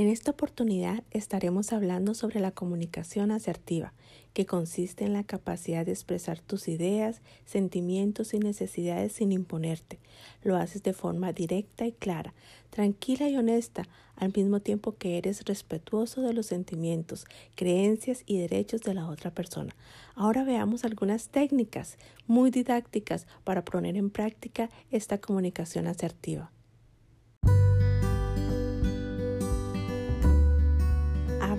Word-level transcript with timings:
En 0.00 0.08
esta 0.08 0.30
oportunidad 0.30 1.04
estaremos 1.10 1.74
hablando 1.74 2.14
sobre 2.14 2.40
la 2.40 2.52
comunicación 2.52 3.30
asertiva, 3.30 3.92
que 4.32 4.46
consiste 4.46 5.04
en 5.04 5.12
la 5.12 5.24
capacidad 5.24 5.84
de 5.84 5.92
expresar 5.92 6.40
tus 6.40 6.68
ideas, 6.68 7.20
sentimientos 7.44 8.32
y 8.32 8.38
necesidades 8.38 9.12
sin 9.12 9.30
imponerte. 9.30 9.98
Lo 10.42 10.56
haces 10.56 10.82
de 10.82 10.94
forma 10.94 11.34
directa 11.34 11.84
y 11.86 11.92
clara, 11.92 12.32
tranquila 12.70 13.28
y 13.28 13.36
honesta, 13.36 13.90
al 14.16 14.32
mismo 14.34 14.60
tiempo 14.60 14.96
que 14.96 15.18
eres 15.18 15.44
respetuoso 15.44 16.22
de 16.22 16.32
los 16.32 16.46
sentimientos, 16.46 17.26
creencias 17.54 18.22
y 18.24 18.38
derechos 18.38 18.80
de 18.80 18.94
la 18.94 19.06
otra 19.06 19.34
persona. 19.34 19.76
Ahora 20.14 20.44
veamos 20.44 20.86
algunas 20.86 21.28
técnicas 21.28 21.98
muy 22.26 22.50
didácticas 22.50 23.26
para 23.44 23.66
poner 23.66 23.98
en 23.98 24.08
práctica 24.08 24.70
esta 24.90 25.18
comunicación 25.18 25.86
asertiva. 25.86 26.50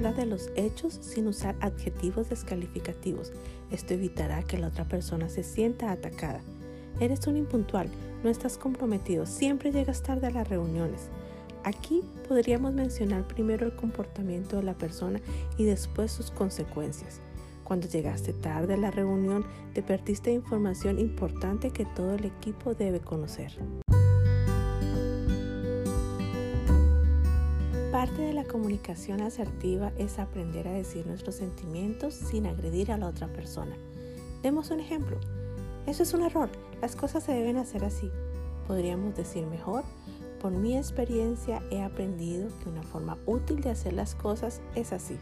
Habla 0.00 0.12
de 0.14 0.24
los 0.24 0.48
hechos 0.56 0.98
sin 1.02 1.26
usar 1.26 1.56
adjetivos 1.60 2.30
descalificativos. 2.30 3.34
Esto 3.70 3.92
evitará 3.92 4.42
que 4.42 4.56
la 4.56 4.68
otra 4.68 4.88
persona 4.88 5.28
se 5.28 5.42
sienta 5.42 5.92
atacada. 5.92 6.40
Eres 7.00 7.26
un 7.26 7.36
impuntual, 7.36 7.90
no 8.24 8.30
estás 8.30 8.56
comprometido, 8.56 9.26
siempre 9.26 9.72
llegas 9.72 10.02
tarde 10.02 10.28
a 10.28 10.30
las 10.30 10.48
reuniones. 10.48 11.10
Aquí 11.64 12.00
podríamos 12.26 12.72
mencionar 12.72 13.28
primero 13.28 13.66
el 13.66 13.76
comportamiento 13.76 14.56
de 14.56 14.62
la 14.62 14.72
persona 14.72 15.20
y 15.58 15.64
después 15.64 16.10
sus 16.10 16.30
consecuencias. 16.30 17.20
Cuando 17.62 17.86
llegaste 17.86 18.32
tarde 18.32 18.72
a 18.72 18.78
la 18.78 18.90
reunión, 18.90 19.44
te 19.74 19.82
perdiste 19.82 20.32
información 20.32 20.98
importante 20.98 21.72
que 21.72 21.84
todo 21.84 22.14
el 22.14 22.24
equipo 22.24 22.72
debe 22.72 23.00
conocer. 23.00 23.52
Parte 28.00 28.22
de 28.22 28.32
la 28.32 28.44
comunicación 28.44 29.20
asertiva 29.20 29.92
es 29.98 30.18
aprender 30.18 30.66
a 30.66 30.72
decir 30.72 31.06
nuestros 31.06 31.34
sentimientos 31.34 32.14
sin 32.14 32.46
agredir 32.46 32.92
a 32.92 32.96
la 32.96 33.06
otra 33.06 33.28
persona. 33.28 33.76
Demos 34.42 34.70
un 34.70 34.80
ejemplo. 34.80 35.18
Eso 35.86 36.02
es 36.02 36.14
un 36.14 36.22
error. 36.22 36.48
Las 36.80 36.96
cosas 36.96 37.24
se 37.24 37.32
deben 37.32 37.58
hacer 37.58 37.84
así. 37.84 38.10
Podríamos 38.66 39.14
decir 39.16 39.44
mejor, 39.46 39.84
por 40.40 40.50
mi 40.50 40.78
experiencia 40.78 41.62
he 41.70 41.82
aprendido 41.82 42.48
que 42.62 42.70
una 42.70 42.82
forma 42.82 43.18
útil 43.26 43.60
de 43.60 43.68
hacer 43.68 43.92
las 43.92 44.14
cosas 44.14 44.62
es 44.74 44.94
así. 44.94 45.18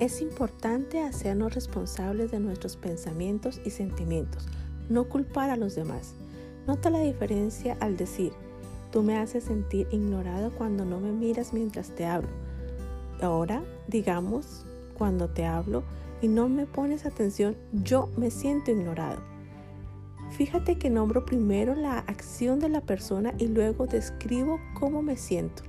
Es 0.00 0.20
importante 0.20 1.00
hacernos 1.00 1.54
responsables 1.54 2.32
de 2.32 2.40
nuestros 2.40 2.76
pensamientos 2.76 3.60
y 3.64 3.70
sentimientos, 3.70 4.48
no 4.88 5.08
culpar 5.08 5.48
a 5.48 5.56
los 5.56 5.76
demás. 5.76 6.16
Nota 6.66 6.90
la 6.90 6.98
diferencia 6.98 7.76
al 7.80 7.96
decir, 7.96 8.32
Tú 8.90 9.02
me 9.02 9.18
haces 9.18 9.44
sentir 9.44 9.86
ignorado 9.90 10.50
cuando 10.56 10.84
no 10.84 10.98
me 10.98 11.12
miras 11.12 11.52
mientras 11.52 11.94
te 11.94 12.06
hablo. 12.06 12.30
Ahora, 13.20 13.62
digamos, 13.86 14.64
cuando 14.94 15.28
te 15.28 15.44
hablo 15.44 15.82
y 16.22 16.28
no 16.28 16.48
me 16.48 16.66
pones 16.66 17.04
atención, 17.04 17.56
yo 17.72 18.08
me 18.16 18.30
siento 18.30 18.70
ignorado. 18.70 19.20
Fíjate 20.30 20.78
que 20.78 20.90
nombro 20.90 21.24
primero 21.24 21.74
la 21.74 21.98
acción 21.98 22.60
de 22.60 22.68
la 22.68 22.80
persona 22.80 23.34
y 23.38 23.48
luego 23.48 23.86
describo 23.86 24.60
cómo 24.78 25.02
me 25.02 25.16
siento. 25.16 25.62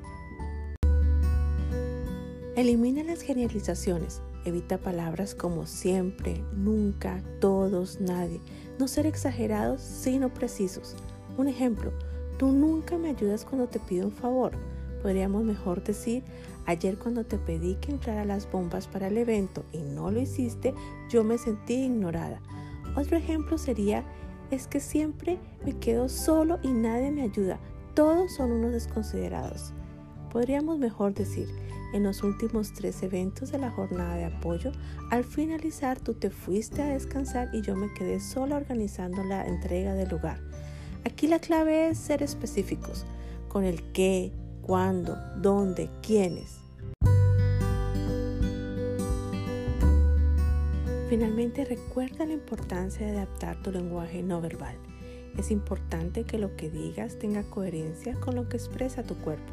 Elimina 2.55 3.03
las 3.03 3.21
generalizaciones. 3.21 4.21
Evita 4.45 4.77
palabras 4.77 5.35
como 5.35 5.65
siempre, 5.65 6.43
nunca, 6.53 7.21
todos, 7.39 7.99
nadie. 7.99 8.39
No 8.77 8.87
ser 8.87 9.05
exagerados, 9.05 9.81
sino 9.81 10.33
precisos. 10.33 10.95
Un 11.37 11.47
ejemplo, 11.47 11.91
Tú 12.39 12.53
nunca 12.53 12.97
me 12.97 13.09
ayudas 13.09 13.43
cuando 13.43 13.67
te 13.67 13.79
pido 13.79 14.07
un 14.07 14.13
favor. 14.13 14.53
Podríamos 15.01 15.43
mejor 15.43 15.83
decir, 15.83 16.23
ayer 16.65 16.97
cuando 16.97 17.25
te 17.25 17.37
pedí 17.37 17.75
que 17.75 17.91
entrara 17.91 18.23
las 18.23 18.49
bombas 18.49 18.87
para 18.87 19.07
el 19.07 19.17
evento 19.17 19.65
y 19.73 19.79
no 19.79 20.09
lo 20.09 20.21
hiciste, 20.21 20.73
yo 21.09 21.25
me 21.25 21.37
sentí 21.37 21.73
ignorada. 21.73 22.39
Otro 22.95 23.17
ejemplo 23.17 23.57
sería, 23.57 24.05
es 24.51 24.67
que 24.67 24.79
siempre 24.79 25.37
me 25.65 25.77
quedo 25.79 26.07
solo 26.07 26.59
y 26.63 26.69
nadie 26.69 27.11
me 27.11 27.23
ayuda. 27.23 27.59
Todos 27.93 28.35
son 28.35 28.53
unos 28.53 28.71
desconsiderados. 28.71 29.73
Podríamos 30.31 30.79
mejor 30.79 31.13
decir, 31.13 31.49
en 31.91 32.03
los 32.03 32.23
últimos 32.23 32.71
tres 32.71 33.03
eventos 33.03 33.51
de 33.51 33.57
la 33.57 33.71
jornada 33.71 34.15
de 34.15 34.25
apoyo, 34.25 34.71
al 35.11 35.25
finalizar 35.25 35.99
tú 35.99 36.13
te 36.13 36.29
fuiste 36.29 36.83
a 36.83 36.93
descansar 36.93 37.49
y 37.51 37.63
yo 37.63 37.75
me 37.75 37.93
quedé 37.93 38.21
sola 38.21 38.55
organizando 38.55 39.25
la 39.25 39.45
entrega 39.45 39.93
del 39.93 40.07
lugar. 40.07 40.39
Aquí 41.19 41.27
la 41.27 41.39
clave 41.39 41.89
es 41.89 41.97
ser 41.97 42.23
específicos 42.23 43.03
con 43.49 43.65
el 43.65 43.91
qué, 43.91 44.31
cuándo, 44.61 45.17
dónde, 45.35 45.89
quiénes. 46.01 46.59
Finalmente 51.09 51.65
recuerda 51.65 52.25
la 52.25 52.31
importancia 52.31 53.05
de 53.05 53.17
adaptar 53.17 53.61
tu 53.61 53.69
lenguaje 53.69 54.23
no 54.23 54.39
verbal. 54.39 54.77
Es 55.37 55.51
importante 55.51 56.23
que 56.23 56.37
lo 56.37 56.55
que 56.55 56.69
digas 56.69 57.19
tenga 57.19 57.43
coherencia 57.43 58.17
con 58.21 58.35
lo 58.35 58.47
que 58.47 58.55
expresa 58.55 59.03
tu 59.03 59.15
cuerpo. 59.15 59.51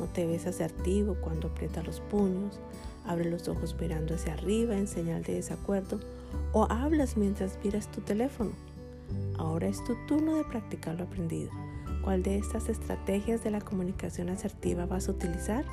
No 0.00 0.06
te 0.06 0.26
ves 0.26 0.48
asertivo 0.48 1.14
cuando 1.20 1.46
aprietas 1.46 1.86
los 1.86 2.00
puños, 2.00 2.58
abre 3.04 3.30
los 3.30 3.46
ojos 3.46 3.76
mirando 3.78 4.16
hacia 4.16 4.32
arriba 4.32 4.76
en 4.76 4.88
señal 4.88 5.22
de 5.22 5.34
desacuerdo 5.34 6.00
o 6.52 6.66
hablas 6.68 7.16
mientras 7.16 7.60
miras 7.62 7.92
tu 7.92 8.00
teléfono. 8.00 8.50
Ahora 9.38 9.68
es 9.68 9.82
tu 9.84 9.94
turno 10.06 10.36
de 10.36 10.44
practicar 10.44 10.96
lo 10.96 11.04
aprendido. 11.04 11.50
¿Cuál 12.02 12.22
de 12.22 12.38
estas 12.38 12.68
estrategias 12.68 13.42
de 13.42 13.50
la 13.50 13.60
comunicación 13.60 14.28
asertiva 14.28 14.86
vas 14.86 15.08
a 15.08 15.12
utilizar? 15.12 15.64